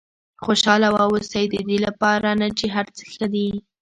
[0.43, 3.47] خوشاله واوسئ ددې لپاره نه چې هر څه ښه دي.